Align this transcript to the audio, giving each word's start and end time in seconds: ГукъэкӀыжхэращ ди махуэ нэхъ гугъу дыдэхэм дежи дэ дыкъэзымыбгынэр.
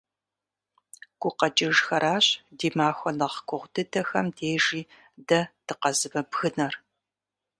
ГукъэкӀыжхэращ 1.19 2.25
ди 2.57 2.67
махуэ 2.77 3.11
нэхъ 3.19 3.39
гугъу 3.47 3.69
дыдэхэм 3.73 4.27
дежи 4.37 4.81
дэ 5.27 5.39
дыкъэзымыбгынэр. 5.65 6.73